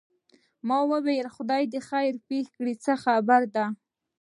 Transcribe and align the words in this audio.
ما 0.67 0.77
وویل 0.91 1.27
خدای 1.35 1.63
دې 1.71 1.79
خیر 1.89 2.13
پېښ 2.27 2.45
کړي 2.55 2.73
څه 2.83 2.93
خبره 3.03 3.47
ده. 3.55 3.65